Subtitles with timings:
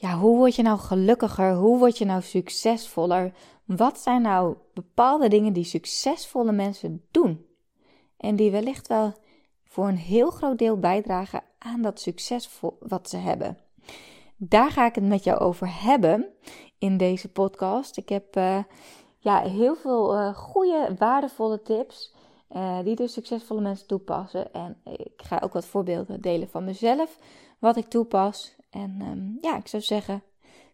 [0.00, 1.54] ja, hoe word je nou gelukkiger?
[1.54, 3.32] Hoe word je nou succesvoller?
[3.64, 7.46] Wat zijn nou bepaalde dingen die succesvolle mensen doen?
[8.16, 9.12] En die wellicht wel
[9.64, 13.58] voor een heel groot deel bijdragen aan dat succes wat ze hebben.
[14.36, 16.26] Daar ga ik het met jou over hebben
[16.78, 17.96] in deze podcast.
[17.96, 18.62] Ik heb uh,
[19.18, 22.14] ja, heel veel uh, goede, waardevolle tips
[22.56, 24.52] uh, die dus succesvolle mensen toepassen.
[24.52, 27.18] En ik ga ook wat voorbeelden delen van mezelf,
[27.58, 28.58] wat ik toepas.
[28.70, 30.22] En um, ja, ik zou zeggen,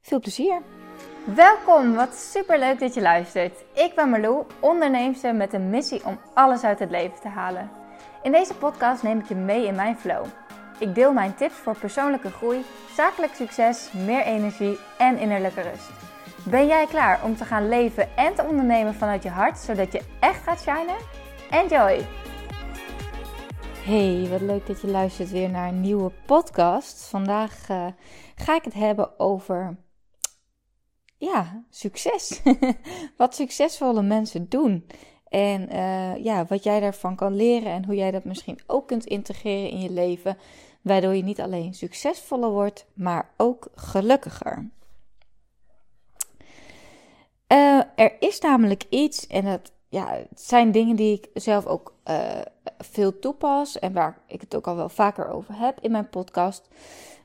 [0.00, 0.62] veel plezier.
[1.24, 3.64] Welkom, wat super leuk dat je luistert.
[3.74, 7.70] Ik ben Marlou, onderneemster met een missie om alles uit het leven te halen.
[8.22, 10.26] In deze podcast neem ik je mee in mijn flow.
[10.78, 12.64] Ik deel mijn tips voor persoonlijke groei,
[12.94, 15.90] zakelijk succes, meer energie en innerlijke rust.
[16.44, 20.02] Ben jij klaar om te gaan leven en te ondernemen vanuit je hart, zodat je
[20.20, 20.96] echt gaat shinen?
[21.50, 22.25] Enjoy!
[23.86, 27.04] Hey, wat leuk dat je luistert weer naar een nieuwe podcast.
[27.04, 27.86] Vandaag uh,
[28.34, 29.76] ga ik het hebben over
[31.16, 32.42] ja, succes.
[33.16, 34.86] wat succesvolle mensen doen.
[35.28, 39.04] En uh, ja, wat jij daarvan kan leren en hoe jij dat misschien ook kunt
[39.04, 40.38] integreren in je leven.
[40.82, 44.70] Waardoor je niet alleen succesvoller wordt, maar ook gelukkiger.
[47.52, 51.94] Uh, er is namelijk iets, en dat ja, het zijn dingen die ik zelf ook
[52.04, 52.40] uh,
[52.78, 56.68] veel toepas en waar ik het ook al wel vaker over heb in mijn podcast.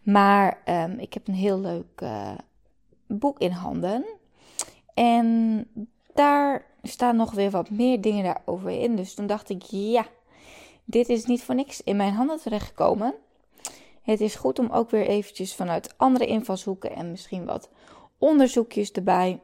[0.04, 2.32] Maar um, ik heb een heel leuk uh,
[3.08, 4.06] boek in handen.
[4.94, 5.68] En
[6.14, 8.96] daar staan nog weer wat meer dingen daarover in.
[8.96, 10.06] Dus toen dacht ik, ja,
[10.86, 13.14] dit is niet voor niks in mijn handen terechtgekomen.
[14.02, 17.70] Het is goed om ook weer eventjes vanuit andere invalshoeken en misschien wat
[18.18, 19.40] onderzoekjes erbij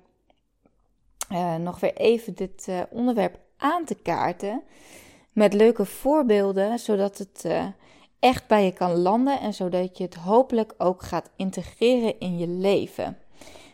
[1.31, 4.63] uh, nog weer even dit uh, onderwerp aan te kaarten.
[5.31, 7.65] Met leuke voorbeelden, zodat het uh,
[8.19, 12.47] echt bij je kan landen en zodat je het hopelijk ook gaat integreren in je
[12.47, 13.17] leven.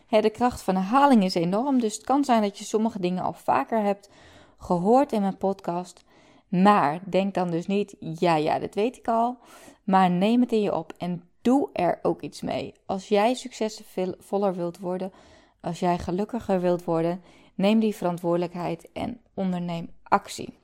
[0.08, 3.32] De kracht van herhaling is enorm, dus het kan zijn dat je sommige dingen al
[3.32, 4.10] vaker hebt
[4.58, 6.04] gehoord in mijn podcast.
[6.48, 9.36] Maar denk dan dus niet, ja, ja, dat weet ik al.
[9.84, 12.74] Maar neem het in je op en doe er ook iets mee.
[12.86, 15.12] Als jij succesvoller wilt worden,
[15.60, 17.22] als jij gelukkiger wilt worden,
[17.54, 20.58] Neem die verantwoordelijkheid en onderneem actie.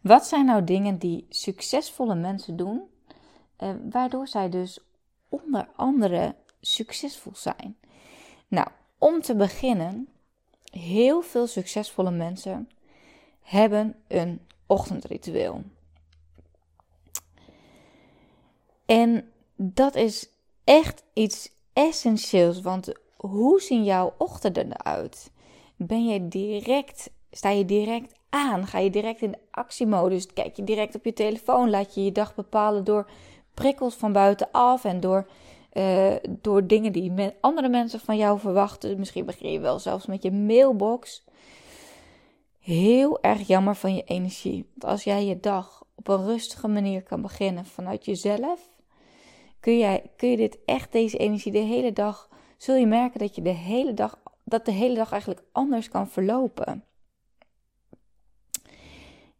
[0.00, 2.82] Wat zijn nou dingen die succesvolle mensen doen,
[3.56, 4.78] eh, waardoor zij dus
[5.28, 7.76] onder andere succesvol zijn?
[8.48, 8.68] Nou,
[8.98, 10.08] om te beginnen,
[10.70, 12.68] heel veel succesvolle mensen
[13.40, 15.62] hebben een ochtendritueel.
[18.86, 20.28] En dat is
[20.64, 25.30] echt iets essentieels, want hoe zien jouw ochtenden eruit?
[25.76, 28.66] Ben je direct, sta je direct aan?
[28.66, 30.26] Ga je direct in actiemodus?
[30.26, 31.70] Kijk je direct op je telefoon?
[31.70, 33.10] Laat je je dag bepalen door
[33.54, 35.26] prikkels van buitenaf en door,
[35.72, 38.98] uh, door dingen die andere mensen van jou verwachten?
[38.98, 41.24] Misschien begin je wel zelfs met je mailbox.
[42.58, 44.66] Heel erg jammer van je energie.
[44.74, 48.70] Want als jij je dag op een rustige manier kan beginnen vanuit jezelf,
[49.60, 52.30] kun, jij, kun je dit echt, deze energie, de hele dag
[52.62, 56.08] zul je merken dat je de hele dag, dat de hele dag eigenlijk anders kan
[56.08, 56.84] verlopen.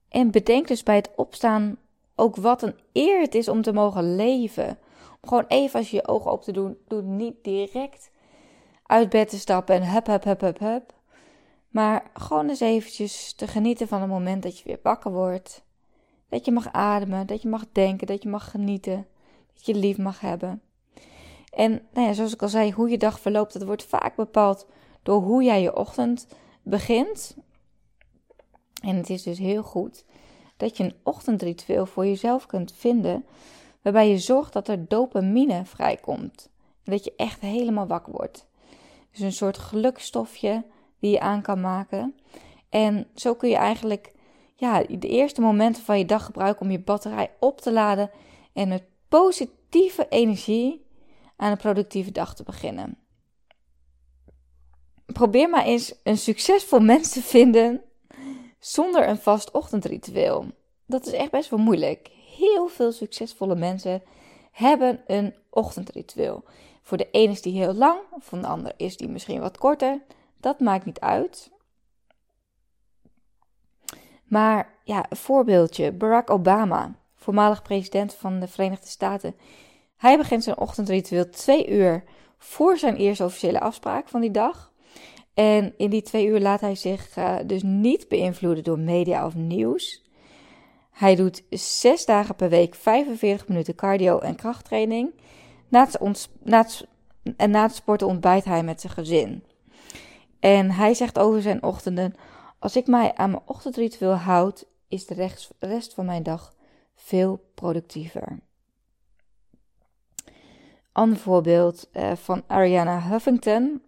[0.09, 1.77] En bedenk dus bij het opstaan
[2.15, 4.79] ook wat een eer het is om te mogen leven.
[5.21, 8.11] Om gewoon even als je je ogen open te doen, doe niet direct
[8.87, 10.95] uit bed te stappen en hup, hup, hup, hup, hup.
[11.69, 15.65] Maar gewoon eens eventjes te genieten van het moment dat je weer wakker wordt.
[16.29, 19.07] Dat je mag ademen, dat je mag denken, dat je mag genieten,
[19.55, 20.63] dat je lief mag hebben.
[21.53, 24.67] En nou ja, zoals ik al zei, hoe je dag verloopt, dat wordt vaak bepaald
[25.03, 26.27] door hoe jij je ochtend
[26.63, 27.37] begint.
[28.83, 30.05] En het is dus heel goed
[30.57, 33.25] dat je een ochtendritueel voor jezelf kunt vinden,
[33.83, 36.51] waarbij je zorgt dat er dopamine vrijkomt.
[36.85, 38.47] En dat je echt helemaal wakker wordt.
[39.11, 40.65] Dus een soort gelukstofje
[40.99, 42.15] die je aan kan maken.
[42.69, 44.13] En zo kun je eigenlijk
[44.55, 48.11] ja, de eerste momenten van je dag gebruiken om je batterij op te laden
[48.53, 50.82] en het positieve energie
[51.43, 52.97] aan een productieve dag te beginnen.
[55.07, 57.83] Probeer maar eens een succesvol mens te vinden
[58.59, 60.47] zonder een vast ochtendritueel.
[60.87, 62.11] Dat is echt best wel moeilijk.
[62.37, 64.03] Heel veel succesvolle mensen
[64.53, 66.45] hebben een ochtendritueel.
[66.83, 70.03] Voor de ene is die heel lang, voor de ander is die misschien wat korter.
[70.41, 71.51] Dat maakt niet uit.
[74.25, 79.35] Maar ja, een voorbeeldje: Barack Obama, voormalig president van de Verenigde Staten,
[80.03, 82.05] hij begint zijn ochtendritueel twee uur
[82.39, 84.73] voor zijn eerste officiële afspraak van die dag.
[85.35, 89.35] En in die twee uur laat hij zich uh, dus niet beïnvloeden door media of
[89.35, 90.03] nieuws.
[90.91, 95.11] Hij doet zes dagen per week 45 minuten cardio en krachttraining.
[95.69, 96.67] Na het, na
[97.37, 99.45] en na het sporten ontbijt hij met zijn gezin.
[100.41, 102.15] En hij zegt over zijn ochtenden:
[102.59, 105.29] Als ik mij aan mijn ochtendritueel houd, is de
[105.59, 106.55] rest van mijn dag
[106.95, 108.41] veel productiever.
[110.93, 113.83] Ander voorbeeld uh, van Ariana Huffington,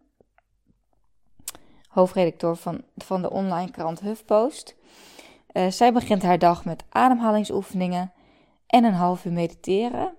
[1.89, 4.77] hoofdredacteur van, van de online krant HuffPost.
[5.53, 8.13] Uh, zij begint haar dag met ademhalingsoefeningen
[8.67, 10.17] en een half uur mediteren.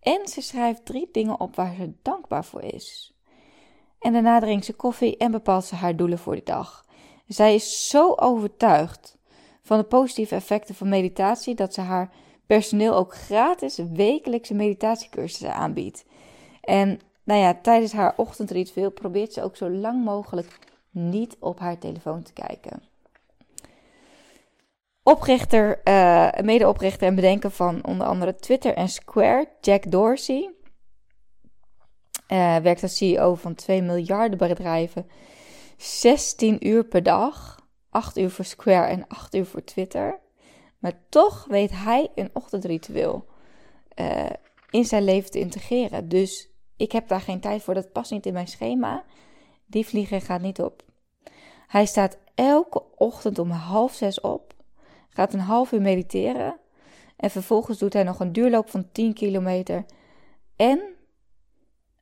[0.00, 3.14] En ze schrijft drie dingen op waar ze dankbaar voor is.
[3.98, 6.84] En daarna drinkt ze koffie en bepaalt ze haar doelen voor de dag.
[7.26, 9.18] Zij is zo overtuigd
[9.62, 12.10] van de positieve effecten van meditatie dat ze haar
[12.46, 16.04] personeel ook gratis wekelijkse meditatiecursussen aanbiedt.
[16.70, 20.58] En nou ja, tijdens haar ochtendritueel probeert ze ook zo lang mogelijk
[20.90, 22.82] niet op haar telefoon te kijken.
[25.02, 30.50] Oprichter, uh, medeoprichter en bedenker van onder andere Twitter en Square, Jack Dorsey,
[32.28, 35.06] uh, werkt als CEO van 2 miljarden bedrijven,
[35.76, 40.20] 16 uur per dag, 8 uur voor Square en 8 uur voor Twitter.
[40.78, 43.24] Maar toch weet hij een ochtendritueel
[44.00, 44.30] uh,
[44.70, 46.08] in zijn leven te integreren.
[46.08, 46.49] Dus
[46.80, 49.04] ik heb daar geen tijd voor, dat past niet in mijn schema.
[49.66, 50.84] Die vlieger gaat niet op.
[51.66, 54.54] Hij staat elke ochtend om half zes op,
[55.08, 56.56] gaat een half uur mediteren
[57.16, 59.84] en vervolgens doet hij nog een duurloop van 10 kilometer.
[60.56, 60.80] En,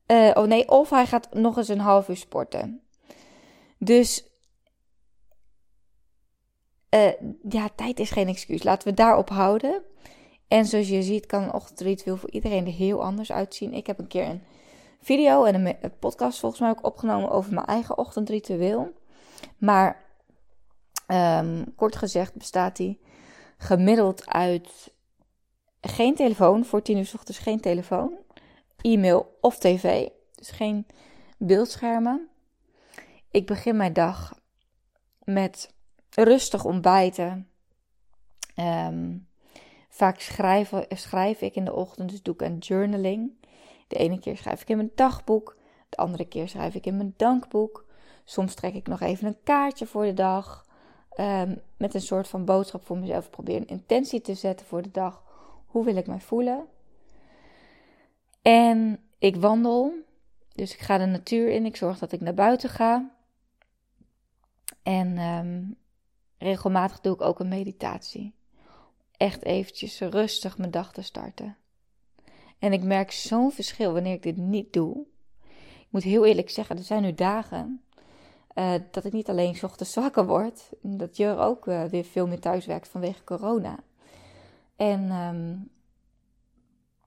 [0.06, 2.80] uh, oh nee, of hij gaat nog eens een half uur sporten.
[3.78, 4.24] Dus
[6.94, 7.12] uh,
[7.48, 8.62] ja, tijd is geen excuus.
[8.62, 9.82] Laten we daarop houden.
[10.48, 13.74] En zoals je ziet, kan een ochtendritueel voor iedereen er heel anders uitzien.
[13.74, 14.42] Ik heb een keer een
[15.00, 18.92] video en een podcast volgens mij ook opgenomen over mijn eigen ochtendritueel.
[19.58, 20.04] Maar
[21.06, 23.00] um, kort gezegd bestaat die
[23.58, 24.92] gemiddeld uit
[25.80, 28.18] geen telefoon, voor tien uur s ochtends geen telefoon,
[28.80, 30.86] e-mail of tv, dus geen
[31.38, 32.28] beeldschermen.
[33.30, 34.40] Ik begin mijn dag
[35.24, 35.74] met
[36.10, 37.48] rustig ontbijten.
[38.56, 39.28] Um,
[39.88, 43.37] vaak schrijf, schrijf ik in de ochtend, dus doe ik een journaling.
[43.88, 45.56] De ene keer schrijf ik in mijn dagboek,
[45.88, 47.84] de andere keer schrijf ik in mijn dankboek.
[48.24, 50.66] Soms trek ik nog even een kaartje voor de dag.
[51.20, 53.30] Um, met een soort van boodschap voor mezelf.
[53.30, 55.22] Probeer een intentie te zetten voor de dag.
[55.66, 56.66] Hoe wil ik mij voelen?
[58.42, 59.92] En ik wandel.
[60.54, 61.66] Dus ik ga de natuur in.
[61.66, 63.10] Ik zorg dat ik naar buiten ga.
[64.82, 65.76] En um,
[66.38, 68.34] regelmatig doe ik ook een meditatie.
[69.16, 71.56] Echt eventjes rustig mijn dag te starten.
[72.58, 75.06] En ik merk zo'n verschil wanneer ik dit niet doe.
[75.78, 77.82] Ik moet heel eerlijk zeggen, er zijn nu dagen
[78.54, 80.68] uh, dat ik niet alleen ochtends zwakker word.
[80.80, 83.78] Dat je ook uh, weer veel meer thuis werkt vanwege corona.
[84.76, 85.70] En um,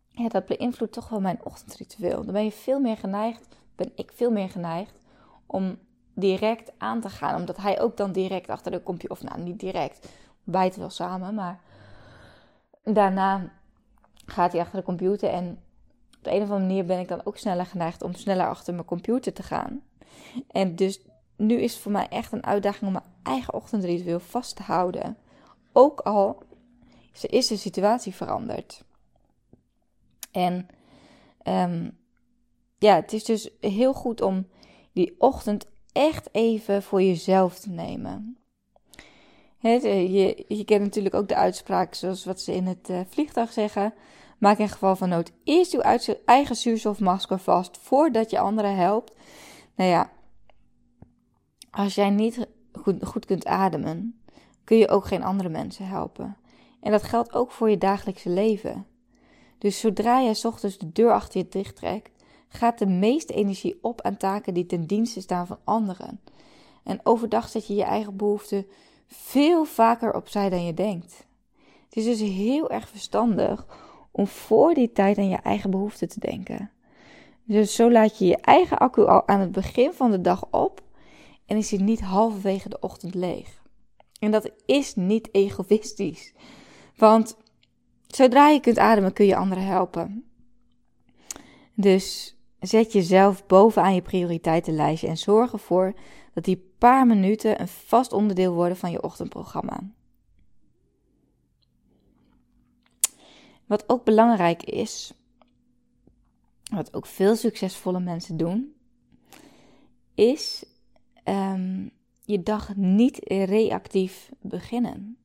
[0.07, 2.23] ja, dat beïnvloedt toch wel mijn ochtendritueel.
[2.23, 5.01] Dan ben je veel meer geneigd, ben ik veel meer geneigd
[5.45, 5.77] om
[6.13, 7.35] direct aan te gaan.
[7.39, 10.09] Omdat hij ook dan direct achter de computer, of nou niet direct,
[10.43, 11.59] bijten wel samen, maar
[12.83, 13.51] daarna
[14.31, 15.59] gaat hij achter de computer en
[16.17, 18.73] op de een of andere manier ben ik dan ook sneller geneigd om sneller achter
[18.73, 19.81] mijn computer te gaan.
[20.47, 21.01] En dus
[21.35, 25.17] nu is het voor mij echt een uitdaging om mijn eigen ochtendritueel vast te houden.
[25.71, 26.43] Ook al
[27.21, 28.83] is de situatie veranderd.
[30.31, 30.67] En
[31.47, 31.97] um,
[32.77, 34.47] ja, het is dus heel goed om
[34.93, 38.37] die ochtend echt even voor jezelf te nemen.
[39.61, 43.93] Je, je kent natuurlijk ook de uitspraak zoals wat ze in het uh, vliegtuig zeggen.
[44.37, 49.15] Maak in geval van nood eerst uw eigen zuurstofmasker vast voordat je anderen helpt.
[49.75, 50.11] Nou ja,
[51.71, 54.21] als jij niet goed, goed kunt ademen,
[54.63, 56.37] kun je ook geen andere mensen helpen.
[56.81, 58.85] En dat geldt ook voor je dagelijkse leven.
[59.57, 64.01] Dus zodra jij ochtends de deur achter je dicht trekt, gaat de meeste energie op
[64.01, 66.19] aan taken die ten dienste staan van anderen.
[66.83, 68.65] En overdag zet je je eigen behoeften
[69.13, 71.25] veel vaker opzij dan je denkt.
[71.85, 73.65] Het is dus heel erg verstandig
[74.11, 76.71] om voor die tijd aan je eigen behoeften te denken.
[77.43, 80.81] Dus zo laat je je eigen accu al aan het begin van de dag op
[81.45, 83.61] en is hij niet halverwege de ochtend leeg.
[84.19, 86.33] En dat is niet egoïstisch.
[86.95, 87.37] Want
[88.07, 90.25] zodra je kunt ademen, kun je anderen helpen.
[91.73, 95.93] Dus zet jezelf bovenaan je prioriteitenlijstje en zorg ervoor
[96.33, 99.79] dat die paar minuten een vast onderdeel worden van je ochtendprogramma.
[103.65, 105.13] Wat ook belangrijk is,
[106.71, 108.75] wat ook veel succesvolle mensen doen,
[110.15, 110.65] is
[111.25, 111.91] um,
[112.25, 115.17] je dag niet reactief beginnen.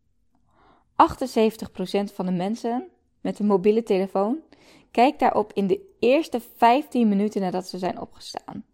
[0.93, 0.95] 78%
[2.15, 2.89] van de mensen
[3.21, 4.39] met een mobiele telefoon
[4.97, 8.65] Kijk daarop in de eerste 15 minuten nadat ze zijn opgestaan.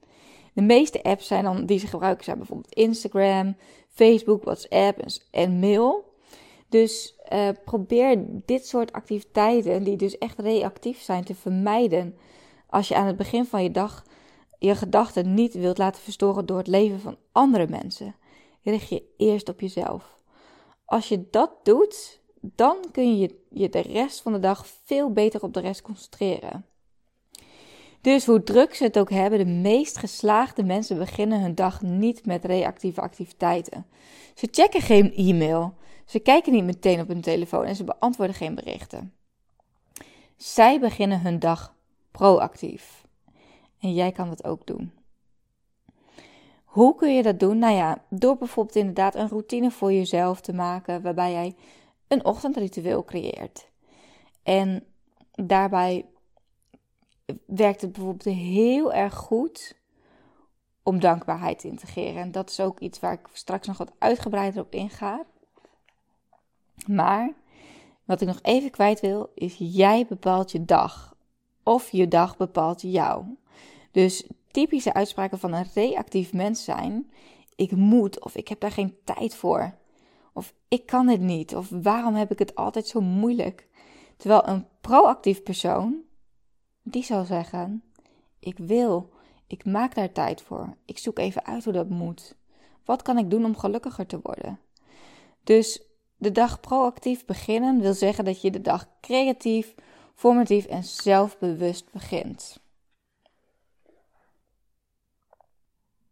[0.52, 3.56] De meeste apps zijn dan, die ze gebruiken zijn bijvoorbeeld Instagram,
[3.88, 6.14] Facebook, WhatsApp en mail.
[6.68, 12.16] Dus uh, probeer dit soort activiteiten, die dus echt reactief zijn, te vermijden.
[12.66, 14.04] Als je aan het begin van je dag
[14.58, 18.14] je gedachten niet wilt laten verstoren door het leven van andere mensen.
[18.62, 20.18] Richt je eerst op jezelf.
[20.84, 25.42] Als je dat doet, dan kun je je de rest van de dag veel beter
[25.42, 26.66] op de rest concentreren.
[28.00, 32.26] Dus hoe druk ze het ook hebben, de meest geslaagde mensen beginnen hun dag niet
[32.26, 33.86] met reactieve activiteiten.
[34.34, 35.74] Ze checken geen e-mail,
[36.06, 39.14] ze kijken niet meteen op hun telefoon en ze beantwoorden geen berichten.
[40.36, 41.74] Zij beginnen hun dag
[42.10, 43.06] proactief.
[43.80, 44.92] En jij kan dat ook doen.
[46.64, 47.58] Hoe kun je dat doen?
[47.58, 51.54] Nou ja, door bijvoorbeeld inderdaad een routine voor jezelf te maken waarbij jij
[52.12, 53.68] een ochtendritueel creëert.
[54.42, 54.84] En
[55.32, 56.06] daarbij
[57.46, 59.76] werkt het bijvoorbeeld heel erg goed
[60.82, 62.22] om dankbaarheid te integreren.
[62.22, 65.24] En dat is ook iets waar ik straks nog wat uitgebreider op inga.
[66.86, 67.32] Maar
[68.04, 71.16] wat ik nog even kwijt wil, is jij bepaalt je dag.
[71.62, 73.24] Of je dag bepaalt jou.
[73.90, 77.10] Dus typische uitspraken van een reactief mens zijn:
[77.56, 79.80] ik moet of ik heb daar geen tijd voor.
[80.32, 81.54] Of ik kan het niet.
[81.54, 83.68] Of waarom heb ik het altijd zo moeilijk?
[84.16, 86.02] Terwijl een proactief persoon,
[86.82, 87.82] die zou zeggen:
[88.38, 89.10] ik wil,
[89.46, 90.76] ik maak daar tijd voor.
[90.84, 92.36] Ik zoek even uit hoe dat moet.
[92.84, 94.60] Wat kan ik doen om gelukkiger te worden?
[95.44, 95.82] Dus
[96.16, 99.74] de dag proactief beginnen wil zeggen dat je de dag creatief,
[100.14, 102.60] formatief en zelfbewust begint.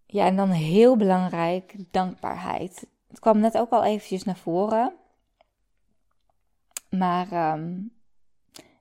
[0.06, 2.86] Ja, en dan heel belangrijk, dankbaarheid.
[3.10, 4.94] Het kwam net ook al eventjes naar voren.
[6.90, 7.80] Maar ehm,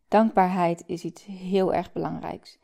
[0.07, 2.57] dankbaarheid is iets heel erg belangrijks.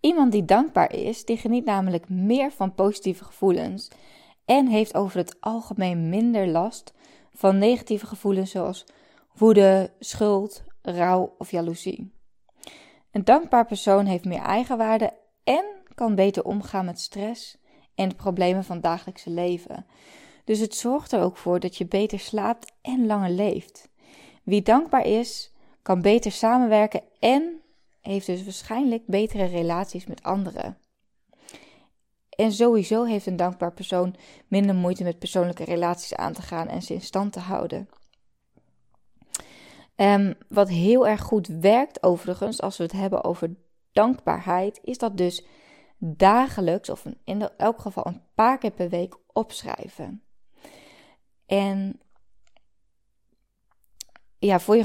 [0.00, 3.90] Iemand die dankbaar is, die geniet namelijk meer van positieve gevoelens
[4.44, 6.94] en heeft over het algemeen minder last
[7.32, 8.86] van negatieve gevoelens zoals
[9.34, 12.12] woede, schuld, rouw of jaloezie.
[13.10, 15.12] Een dankbaar persoon heeft meer eigenwaarde
[15.44, 17.58] en kan beter omgaan met stress
[17.94, 19.86] en de problemen van het dagelijkse leven.
[20.44, 23.88] Dus het zorgt er ook voor dat je beter slaapt en langer leeft.
[24.42, 27.60] Wie dankbaar is, kan beter samenwerken en
[28.00, 30.78] heeft dus waarschijnlijk betere relaties met anderen.
[32.30, 34.14] En sowieso heeft een dankbaar persoon
[34.48, 37.88] minder moeite met persoonlijke relaties aan te gaan en ze in stand te houden.
[39.96, 43.56] Um, wat heel erg goed werkt, overigens, als we het hebben over
[43.92, 45.46] dankbaarheid, is dat dus
[45.98, 50.23] dagelijks of in elk geval een paar keer per week opschrijven.
[51.46, 52.00] En
[54.38, 54.84] ja, voor je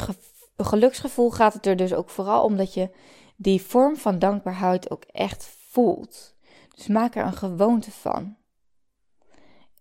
[0.57, 2.89] geluksgevoel gaat het er dus ook vooral om dat je
[3.35, 6.35] die vorm van dankbaarheid ook echt voelt.
[6.75, 8.35] Dus maak er een gewoonte van.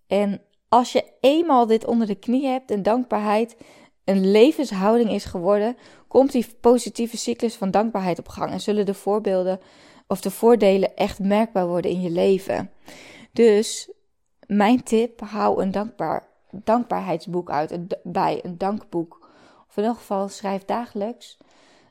[0.06, 3.56] En als je eenmaal dit onder de knie hebt en dankbaarheid
[4.04, 5.76] een levenshouding is geworden,
[6.08, 9.60] komt die positieve cyclus van dankbaarheid op gang en zullen de voorbeelden
[10.06, 12.70] of de voordelen echt merkbaar worden in je leven.
[13.32, 13.90] Dus
[14.46, 19.28] mijn tip: hou een dankbaar, dankbaarheidsboek uit, bij een dankboek.
[19.68, 21.38] Of in ieder geval schrijf dagelijks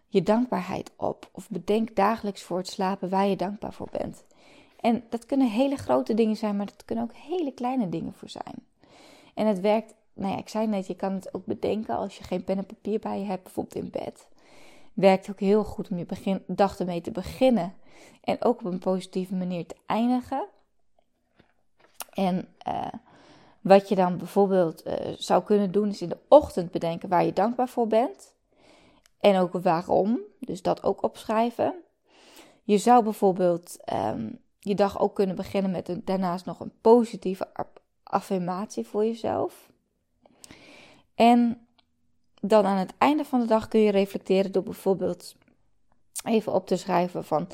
[0.07, 1.29] je dankbaarheid op.
[1.31, 4.25] Of bedenk dagelijks voor het slapen waar je dankbaar voor bent.
[4.79, 8.29] En dat kunnen hele grote dingen zijn, maar dat kunnen ook hele kleine dingen voor
[8.29, 8.65] zijn.
[9.33, 12.23] En het werkt, nou ja, ik zei net, je kan het ook bedenken als je
[12.23, 14.27] geen pen en papier bij je hebt, bijvoorbeeld in bed.
[14.93, 17.73] Werkt ook heel goed om je begin, dag ermee te beginnen.
[18.23, 20.45] En ook op een positieve manier te eindigen.
[22.13, 22.87] En uh,
[23.67, 27.33] wat je dan bijvoorbeeld uh, zou kunnen doen, is in de ochtend bedenken waar je
[27.33, 28.33] dankbaar voor bent.
[29.19, 30.19] En ook waarom.
[30.39, 31.73] Dus dat ook opschrijven.
[32.63, 37.47] Je zou bijvoorbeeld um, je dag ook kunnen beginnen met een, daarnaast nog een positieve
[38.03, 39.69] affirmatie voor jezelf.
[41.15, 41.67] En
[42.41, 45.35] dan aan het einde van de dag kun je reflecteren door bijvoorbeeld
[46.25, 47.47] even op te schrijven van,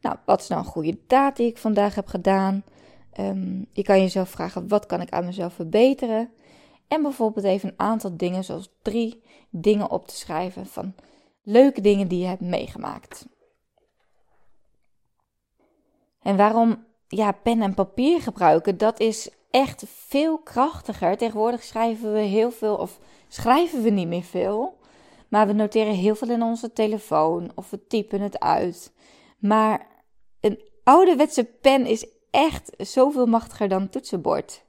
[0.00, 2.64] nou, wat is nou een goede daad die ik vandaag heb gedaan?
[3.20, 6.30] Um, je kan jezelf vragen, wat kan ik aan mezelf verbeteren?
[6.88, 10.94] En bijvoorbeeld even een aantal dingen, zoals drie dingen op te schrijven van
[11.42, 13.26] leuke dingen die je hebt meegemaakt.
[16.22, 21.16] En waarom ja, pen en papier gebruiken, dat is echt veel krachtiger.
[21.16, 22.98] Tegenwoordig schrijven we heel veel of
[23.28, 24.76] schrijven we niet meer veel.
[25.28, 28.92] Maar we noteren heel veel in onze telefoon of we typen het uit.
[29.38, 29.86] Maar
[30.40, 34.64] een ouderwetse pen is echt zoveel machtiger dan toetsenbord.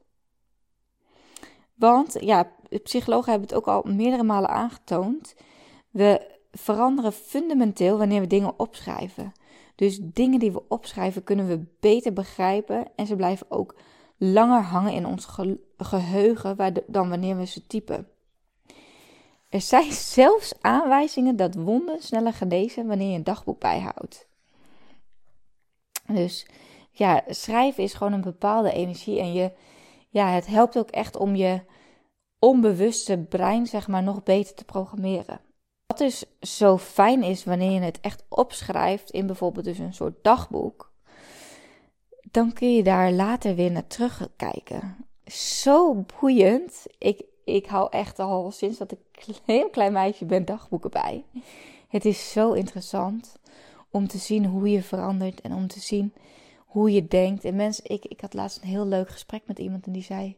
[1.74, 2.52] Want ja,
[2.84, 5.36] psychologen hebben het ook al meerdere malen aangetoond.
[5.90, 9.32] We veranderen fundamenteel wanneer we dingen opschrijven.
[9.76, 13.76] Dus dingen die we opschrijven kunnen we beter begrijpen en ze blijven ook
[14.18, 15.28] langer hangen in ons
[15.78, 18.08] geheugen dan wanneer we ze typen.
[19.50, 24.28] Er zijn zelfs aanwijzingen dat wonden sneller genezen wanneer je een dagboek bijhoudt.
[26.08, 26.48] Dus
[27.00, 29.52] ja, schrijven is gewoon een bepaalde energie en je,
[30.10, 31.62] ja, het helpt ook echt om je
[32.40, 35.42] onbewuste brein zeg maar nog beter te programmeren.
[35.86, 40.24] Wat dus zo fijn is wanneer je het echt opschrijft in bijvoorbeeld dus een soort
[40.24, 40.94] dagboek,
[42.32, 45.06] dan kun je daar later weer naar terugkijken.
[45.26, 46.86] Zo boeiend.
[46.98, 51.24] Ik, ik hou echt al sinds dat ik een heel klein meisje ben dagboeken bij.
[51.88, 53.40] Het is zo interessant
[53.92, 56.14] om te zien hoe je verandert en om te zien
[56.70, 57.46] hoe je denkt.
[57.46, 60.38] En mensen, ik, ik had laatst een heel leuk gesprek met iemand en die zei: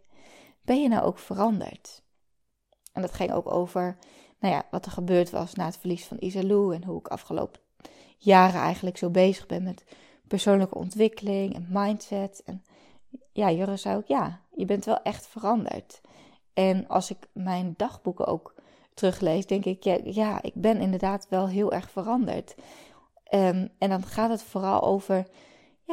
[0.61, 2.03] Ben je nou ook veranderd?
[2.93, 3.97] En dat ging ook over
[4.39, 7.61] nou ja, wat er gebeurd was na het verlies van Isalou en hoe ik afgelopen
[8.17, 9.83] jaren eigenlijk zo bezig ben met
[10.27, 12.41] persoonlijke ontwikkeling en mindset.
[12.45, 12.63] En
[13.31, 16.01] ja, Jurre zei ook, ja, je bent wel echt veranderd.
[16.53, 18.55] En als ik mijn dagboeken ook
[18.93, 22.55] teruglees, denk ik, ja, ja ik ben inderdaad wel heel erg veranderd.
[23.33, 25.27] Um, en dan gaat het vooral over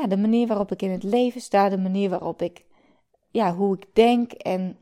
[0.07, 2.65] de manier waarop ik in het leven sta, de manier waarop ik,
[3.31, 4.33] ja, hoe ik denk.
[4.33, 4.79] En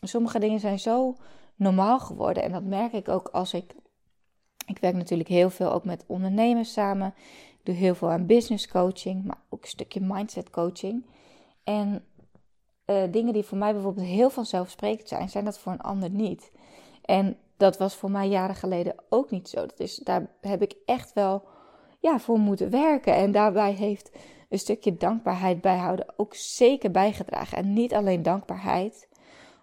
[0.00, 1.16] sommige dingen zijn zo
[1.54, 2.42] normaal geworden.
[2.42, 3.74] En dat merk ik ook als ik.
[4.66, 7.14] Ik werk natuurlijk heel veel ook met ondernemers samen.
[7.50, 11.06] Ik doe heel veel aan business coaching, maar ook een stukje mindset coaching.
[11.64, 12.04] En
[12.86, 16.50] uh, dingen die voor mij bijvoorbeeld heel vanzelfsprekend zijn, zijn dat voor een ander niet.
[17.04, 19.60] En dat was voor mij jaren geleden ook niet zo.
[19.60, 21.42] Dat is, daar heb ik echt wel
[22.00, 23.14] ja, voor moeten werken.
[23.14, 24.10] En daarbij heeft
[24.54, 27.58] een stukje dankbaarheid bijhouden ook zeker bijgedragen.
[27.58, 29.08] En niet alleen dankbaarheid,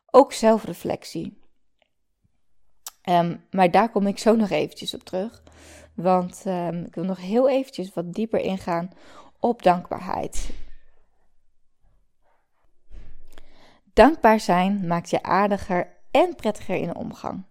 [0.10, 1.40] ook zelfreflectie.
[3.10, 5.44] Um, maar daar kom ik zo nog eventjes op terug.
[5.96, 8.90] Want um, ik wil nog heel eventjes wat dieper ingaan
[9.40, 10.50] op dankbaarheid.
[13.94, 17.44] Dankbaar zijn maakt je aardiger en prettiger in de omgang.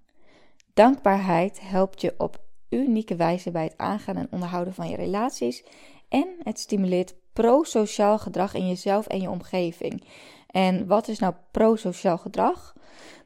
[0.74, 5.64] Dankbaarheid helpt je op unieke wijze bij het aangaan en onderhouden van je relaties
[6.08, 10.04] en het stimuleert pro-sociaal gedrag in jezelf en je omgeving.
[10.46, 12.74] En wat is nou pro-sociaal gedrag?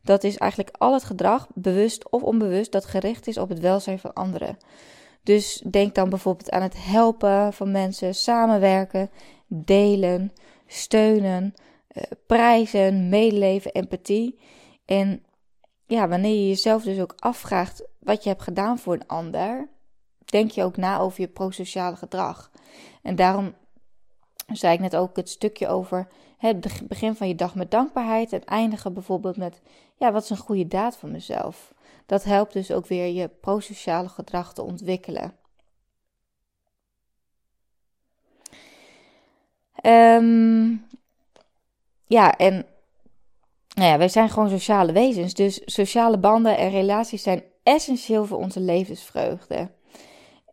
[0.03, 3.99] Dat is eigenlijk al het gedrag, bewust of onbewust, dat gericht is op het welzijn
[3.99, 4.59] van anderen.
[5.23, 9.11] Dus denk dan bijvoorbeeld aan het helpen van mensen, samenwerken,
[9.47, 10.33] delen,
[10.67, 11.55] steunen,
[11.89, 14.39] eh, prijzen, medeleven, empathie.
[14.85, 15.23] En
[15.87, 19.69] ja, wanneer je jezelf dus ook afvraagt wat je hebt gedaan voor een ander,
[20.25, 22.51] denk je ook na over je prosociale gedrag.
[23.03, 23.55] En daarom
[24.47, 28.45] zei ik net ook het stukje over het begin van je dag met dankbaarheid en
[28.45, 29.61] eindigen bijvoorbeeld met,
[29.97, 31.75] ja, wat is een goede daad van mezelf?
[32.07, 35.37] Dat helpt dus ook weer je prosociale gedrag te ontwikkelen.
[39.83, 40.87] Um,
[42.07, 42.67] ja, en
[43.75, 45.35] nou ja, wij zijn gewoon sociale wezens.
[45.35, 49.71] Dus sociale banden en relaties zijn essentieel voor onze levensvreugde.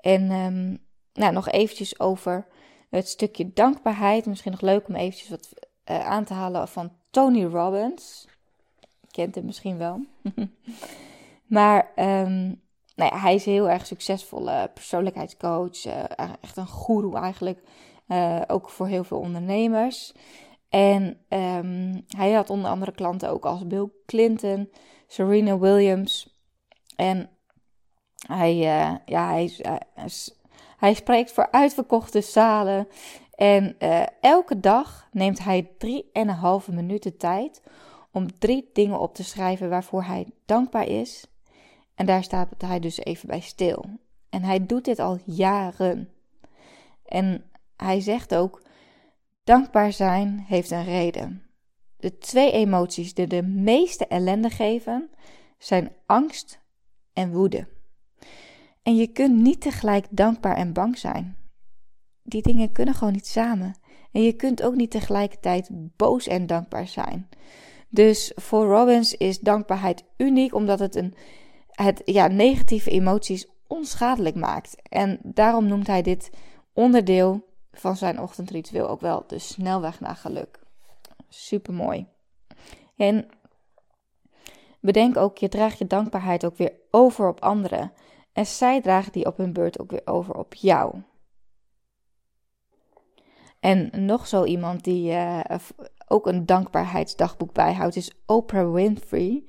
[0.02, 0.80] En um,
[1.14, 2.48] nou, nog eventjes over
[2.92, 4.26] het stukje dankbaarheid.
[4.26, 5.54] Misschien nog leuk om eventjes wat
[5.90, 8.28] uh, aan te halen van Tony Robbins.
[9.12, 10.06] Kent hem misschien wel.
[11.56, 12.62] maar um,
[12.96, 15.86] nou ja, hij is een heel erg succesvolle persoonlijkheidscoach.
[15.86, 16.04] Uh,
[16.42, 17.62] echt een guru eigenlijk.
[18.48, 20.14] Ook voor heel veel ondernemers.
[20.70, 24.70] En um, hij had onder andere klanten ook als Bill Clinton,
[25.08, 26.40] Serena Williams.
[26.96, 27.30] En
[28.28, 29.54] hij, ja, hij,
[29.94, 30.10] hij,
[30.82, 32.88] hij, spreekt voor uitverkochte zalen.
[33.36, 37.62] En uh, elke dag neemt hij drie en een halve minuten tijd
[38.12, 41.26] om drie dingen op te schrijven waarvoor hij dankbaar is.
[41.96, 43.86] En daar staat hij dus even bij stil.
[44.30, 46.10] En hij doet dit al jaren.
[47.06, 47.44] En
[47.76, 48.62] hij zegt ook:
[49.44, 51.44] Dankbaar zijn heeft een reden.
[51.98, 55.10] De twee emoties die de meeste ellende geven
[55.58, 56.60] zijn angst
[57.14, 57.68] en woede.
[58.84, 61.38] En je kunt niet tegelijk dankbaar en bang zijn.
[62.24, 63.76] Die dingen kunnen gewoon niet samen.
[64.12, 67.30] En je kunt ook niet tegelijkertijd boos en dankbaar zijn.
[67.90, 71.14] Dus voor Robbins is dankbaarheid uniek omdat het, een,
[71.72, 74.76] het ja, negatieve emoties onschadelijk maakt.
[74.90, 76.30] En daarom noemt hij dit
[76.74, 80.60] onderdeel van zijn ochtendritueel ook wel de snelweg naar geluk.
[81.30, 82.08] Super mooi.
[82.96, 83.28] En
[84.80, 87.94] bedenk ook, je draagt je dankbaarheid ook weer over op anderen.
[88.34, 90.96] En zij dragen die op hun beurt ook weer over op jou.
[93.60, 95.40] En nog zo iemand die uh,
[96.08, 99.44] ook een dankbaarheidsdagboek bijhoudt, is Oprah Winfrey.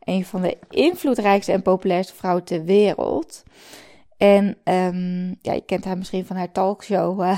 [0.00, 3.42] Een van de invloedrijkste en populairste vrouwen ter wereld.
[4.16, 7.20] En um, ja, je kent haar misschien van haar talkshow,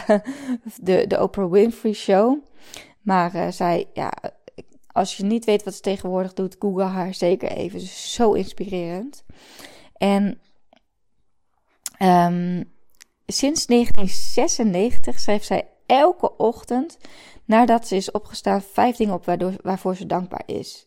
[0.83, 2.39] de, de Oprah Winfrey Show.
[3.01, 4.13] Maar uh, zij, ja,
[4.87, 7.81] als je niet weet wat ze tegenwoordig doet, google haar zeker even.
[7.81, 9.25] Ze is zo inspirerend.
[9.97, 10.41] En
[12.03, 12.73] um,
[13.27, 16.99] sinds 1996 schrijft zij elke ochtend,
[17.45, 20.87] nadat ze is opgestaan, vijf dingen op waardoor, waarvoor ze dankbaar is.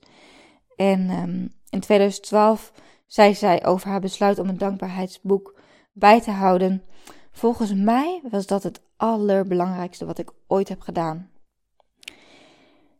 [0.75, 2.71] En um, in 2012
[3.07, 5.59] zei zij over haar besluit om een dankbaarheidsboek
[5.91, 6.83] bij te houden.
[7.31, 11.31] Volgens mij was dat het allerbelangrijkste wat ik ooit heb gedaan.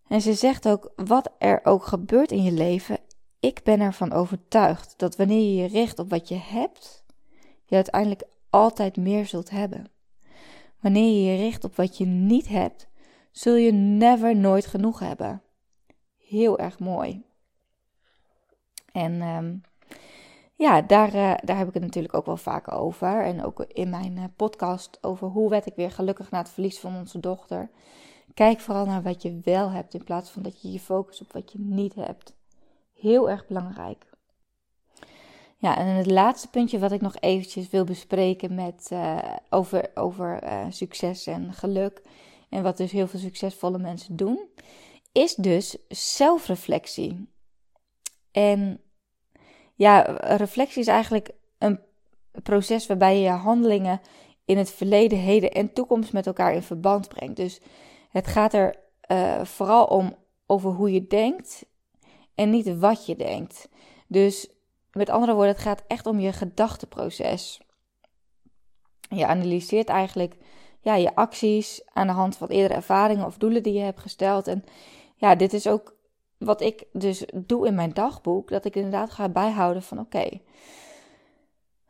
[0.08, 2.98] En ze zegt ook: wat er ook gebeurt in je leven,
[3.40, 7.03] ik ben ervan overtuigd dat wanneer je je richt op wat je hebt,
[7.74, 9.86] je uiteindelijk altijd meer zult hebben.
[10.80, 12.88] Wanneer je je richt op wat je niet hebt,
[13.32, 15.42] zul je never nooit genoeg hebben.
[16.18, 17.24] Heel erg mooi.
[18.92, 19.62] En um,
[20.56, 23.24] ja, daar, uh, daar heb ik het natuurlijk ook wel vaak over.
[23.24, 26.80] En ook in mijn uh, podcast over hoe werd ik weer gelukkig na het verlies
[26.80, 27.70] van onze dochter.
[28.34, 31.34] Kijk vooral naar wat je wel hebt in plaats van dat je je focust op
[31.34, 32.36] wat je niet hebt.
[32.94, 34.13] Heel erg belangrijk.
[35.64, 39.18] Ja, en het laatste puntje wat ik nog eventjes wil bespreken met, uh,
[39.50, 42.02] over, over succes en geluk.
[42.50, 44.48] En wat dus heel veel succesvolle mensen doen,
[45.12, 47.30] is dus zelfreflectie.
[48.32, 48.82] En
[49.76, 51.80] ja, reflectie is eigenlijk een
[52.44, 54.02] proces waarbij je je handelingen
[54.46, 57.36] in het verleden, heden en toekomst met elkaar in verband brengt.
[57.36, 57.62] Dus
[58.10, 58.76] het gaat er
[59.12, 61.66] uh, vooral om over hoe je denkt
[62.36, 63.70] en niet wat je denkt.
[64.08, 64.53] Dus
[64.94, 67.62] met andere woorden, het gaat echt om je gedachteproces.
[69.10, 70.36] Je analyseert eigenlijk
[70.82, 74.48] ja, je acties aan de hand van eerdere ervaringen of doelen die je hebt gesteld.
[74.48, 74.64] En
[75.16, 75.96] ja, dit is ook
[76.38, 80.40] wat ik dus doe in mijn dagboek, dat ik inderdaad ga bijhouden van oké,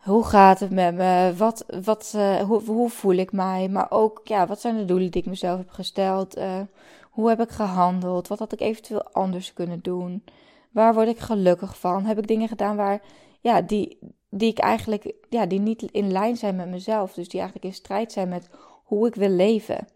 [0.03, 1.33] hoe gaat het met me?
[1.37, 3.69] Wat, wat, uh, hoe, hoe, voel ik mij?
[3.69, 6.37] Maar ook, ja, wat zijn de doelen die ik mezelf heb gesteld?
[6.37, 6.59] Uh,
[7.03, 8.27] hoe heb ik gehandeld?
[8.27, 10.23] Wat had ik eventueel anders kunnen doen?
[10.73, 12.05] Waar word ik gelukkig van?
[12.05, 13.01] Heb ik dingen gedaan waar,
[13.39, 13.97] ja, die,
[14.29, 17.13] die ik eigenlijk, ja, die niet in lijn zijn met mezelf.
[17.13, 18.49] Dus die eigenlijk in strijd zijn met
[18.83, 19.87] hoe ik wil leven.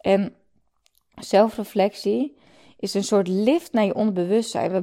[0.00, 0.34] En
[1.14, 2.36] zelfreflectie
[2.78, 4.82] is een soort lift naar je onderbewustzijn,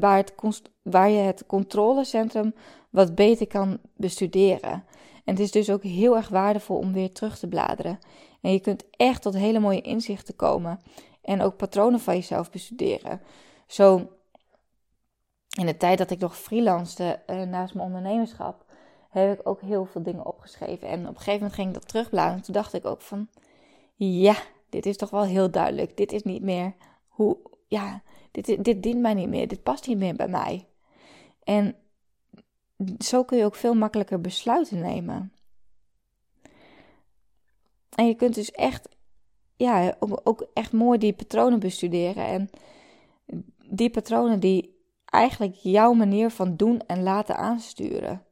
[0.82, 2.54] waar je het controlecentrum
[2.90, 4.84] wat beter kan bestuderen.
[5.24, 8.00] En het is dus ook heel erg waardevol om weer terug te bladeren.
[8.42, 10.80] En je kunt echt tot hele mooie inzichten komen
[11.22, 13.22] en ook patronen van jezelf bestuderen.
[13.68, 14.10] Zo
[15.56, 18.66] in de tijd dat ik nog freelancede uh, naast mijn ondernemerschap,
[19.10, 20.88] heb ik ook heel veel dingen opgeschreven.
[20.88, 22.38] En op een gegeven moment ging ik dat terugbladeren.
[22.38, 23.28] En toen dacht ik ook van,
[23.96, 24.36] ja,
[24.70, 25.98] dit is toch wel heel duidelijk.
[25.98, 26.74] Dit is niet meer
[27.08, 27.38] hoe,
[27.68, 29.48] ja, dit, dit dient mij niet meer.
[29.48, 30.68] Dit past niet meer bij mij.
[31.44, 31.76] En
[33.00, 35.34] zo kun je ook veel makkelijker besluiten nemen.
[37.96, 38.90] En je kunt dus echt,
[39.56, 42.26] ja, ook echt mooi die patronen bestuderen.
[42.26, 42.50] En
[43.70, 44.75] die patronen die
[45.16, 48.24] eigenlijk jouw manier van doen en laten aansturen.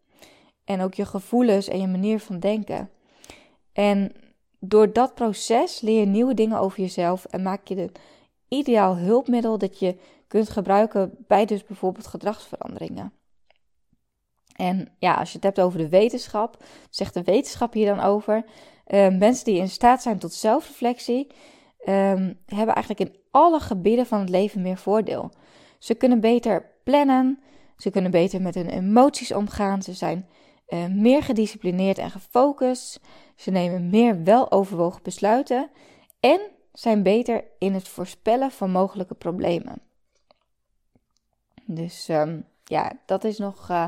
[0.66, 2.90] En ook je gevoelens en je manier van denken.
[3.74, 4.12] En
[4.60, 7.92] door dat proces leer je nieuwe dingen over jezelf en maak je de
[8.48, 13.14] ideaal hulpmiddel dat je kunt gebruiken bij dus bijvoorbeeld gedragsveranderingen.
[14.56, 18.46] En ja, als je het hebt over de wetenschap, zegt de wetenschap hier dan over.
[18.88, 21.28] Uh, mensen die in staat zijn tot zelfreflectie,
[21.86, 25.32] um, hebben eigenlijk in alle gebieden van het leven meer voordeel.
[25.84, 27.40] Ze kunnen beter plannen,
[27.78, 30.28] ze kunnen beter met hun emoties omgaan, ze zijn
[30.68, 33.00] uh, meer gedisciplineerd en gefocust,
[33.36, 35.70] ze nemen meer weloverwogen besluiten
[36.20, 36.40] en
[36.74, 39.82] zijn beter in het voorspellen van mogelijke problemen.
[41.66, 43.88] Dus um, ja, dat is nog uh,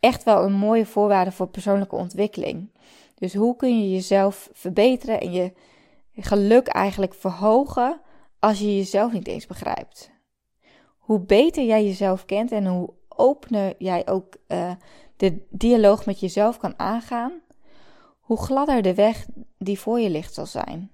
[0.00, 2.70] echt wel een mooie voorwaarde voor persoonlijke ontwikkeling.
[3.14, 5.52] Dus hoe kun je jezelf verbeteren en je
[6.14, 8.00] geluk eigenlijk verhogen
[8.38, 10.11] als je jezelf niet eens begrijpt?
[11.12, 14.70] Hoe beter jij jezelf kent en hoe opener jij ook uh,
[15.16, 17.32] de dialoog met jezelf kan aangaan,
[18.20, 19.26] hoe gladder de weg
[19.58, 20.90] die voor je ligt zal zijn.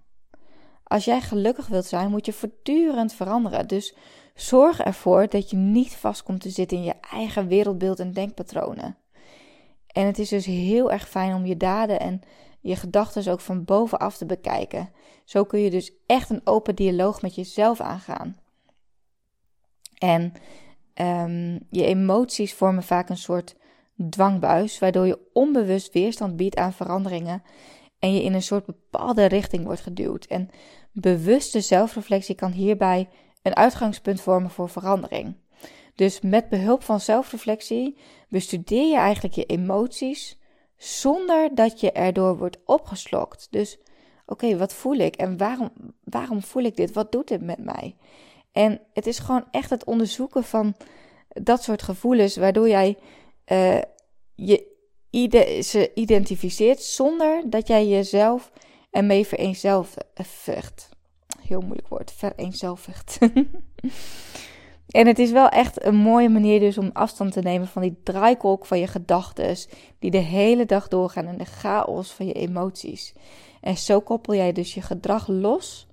[0.85, 3.69] Als jij gelukkig wilt zijn, moet je voortdurend veranderen.
[3.69, 3.95] Dus
[4.35, 8.97] zorg ervoor dat je niet vast komt te zitten in je eigen wereldbeeld en denkpatronen.
[9.87, 12.21] En het is dus heel erg fijn om je daden en
[12.61, 14.91] je gedachten ook van bovenaf te bekijken.
[15.25, 18.37] Zo kun je dus echt een open dialoog met jezelf aangaan.
[19.99, 20.33] En
[20.95, 23.57] um, je emoties vormen vaak een soort
[24.09, 27.43] dwangbuis, waardoor je onbewust weerstand biedt aan veranderingen
[27.99, 30.25] en je in een soort bepaalde richting wordt geduwd.
[30.25, 30.51] En
[30.93, 33.09] bewuste zelfreflectie kan hierbij
[33.43, 35.35] een uitgangspunt vormen voor verandering.
[35.95, 40.39] Dus met behulp van zelfreflectie bestudeer je eigenlijk je emoties
[40.77, 43.47] zonder dat je erdoor wordt opgeslokt.
[43.51, 43.79] Dus
[44.27, 45.71] oké, wat voel ik en waarom,
[46.05, 46.93] waarom voel ik dit?
[46.93, 47.97] Wat doet dit met mij?
[48.59, 50.75] En het is gewoon echt het onderzoeken van
[51.29, 52.97] dat soort gevoelens, waardoor jij
[53.53, 53.79] uh,
[54.35, 54.77] je
[55.63, 58.53] ze identificeert zonder dat jij jezelf
[58.91, 60.89] ermee vereenzelvigt.
[61.41, 63.19] Heel moeilijk woord, vereenzelvigt.
[64.99, 68.01] en het is wel echt een mooie manier dus om afstand te nemen van die
[68.03, 69.57] draaikolk van je gedachten,
[69.99, 73.15] die de hele dag doorgaan in de chaos van je emoties.
[73.61, 75.88] En zo koppel jij dus je gedrag los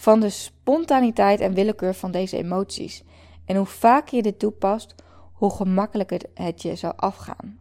[0.00, 3.02] van de spontaniteit en willekeur van deze emoties.
[3.44, 4.94] En hoe vaker je dit toepast,
[5.32, 7.60] hoe gemakkelijker het je zou afgaan.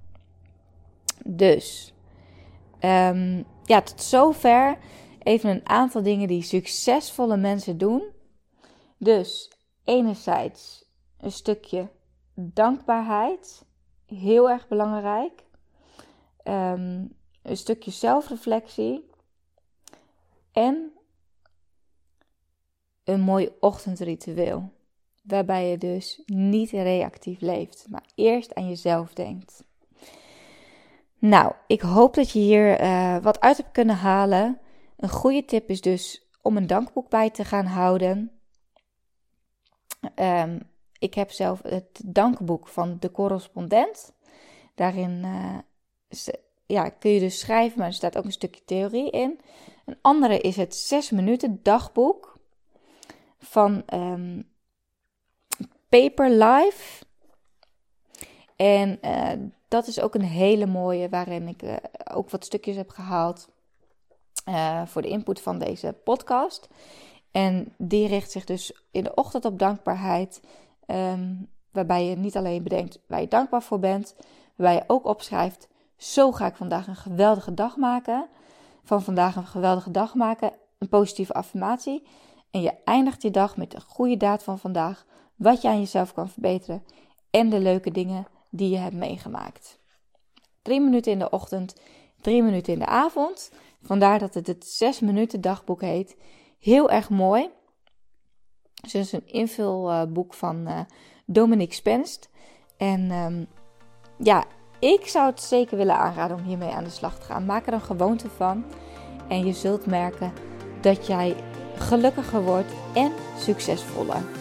[1.25, 1.93] Dus,
[2.81, 4.77] um, ja, tot zover
[5.23, 8.03] even een aantal dingen die succesvolle mensen doen.
[8.97, 9.51] Dus,
[9.83, 10.85] enerzijds
[11.17, 11.89] een stukje
[12.33, 13.65] dankbaarheid,
[14.05, 15.43] heel erg belangrijk.
[16.43, 19.09] Um, een stukje zelfreflectie
[20.51, 20.93] en
[23.09, 24.71] een mooi ochtendritueel.
[25.21, 29.63] Waarbij je dus niet reactief leeft, maar eerst aan jezelf denkt.
[31.19, 34.59] Nou, ik hoop dat je hier uh, wat uit hebt kunnen halen.
[34.97, 38.31] Een goede tip is dus om een dankboek bij te gaan houden.
[40.15, 40.69] Um,
[40.99, 44.13] ik heb zelf het dankboek van de correspondent.
[44.75, 45.57] Daarin uh,
[46.65, 49.39] ja, kun je dus schrijven, maar er staat ook een stukje theorie in.
[49.85, 52.38] Een andere is het 6 minuten dagboek
[53.39, 54.49] van um,
[55.89, 57.05] Paper Life.
[58.55, 61.75] En uh, dat is ook een hele mooie, waarin ik uh,
[62.13, 63.49] ook wat stukjes heb gehaald
[64.49, 66.67] uh, voor de input van deze podcast.
[67.31, 70.41] En die richt zich dus in de ochtend op dankbaarheid.
[70.87, 74.15] Um, waarbij je niet alleen bedenkt waar je dankbaar voor bent,
[74.55, 78.27] waarbij je ook opschrijft: Zo ga ik vandaag een geweldige dag maken.
[78.83, 82.07] Van vandaag een geweldige dag maken, een positieve affirmatie.
[82.51, 86.13] En je eindigt je dag met een goede daad van vandaag, wat je aan jezelf
[86.13, 86.83] kan verbeteren
[87.29, 89.79] en de leuke dingen die je hebt meegemaakt.
[90.61, 91.75] Drie minuten in de ochtend,
[92.21, 93.51] drie minuten in de avond.
[93.81, 96.17] Vandaar dat het het zes minuten dagboek heet.
[96.59, 97.49] Heel erg mooi.
[98.81, 100.79] Het is een invulboek van uh,
[101.25, 102.29] Dominique Spenst.
[102.77, 103.47] En um,
[104.17, 104.45] ja,
[104.79, 107.45] ik zou het zeker willen aanraden om hiermee aan de slag te gaan.
[107.45, 108.63] Maak er een gewoonte van.
[109.27, 110.33] En je zult merken
[110.81, 111.35] dat jij
[111.79, 114.38] gelukkiger wordt en succesvoller.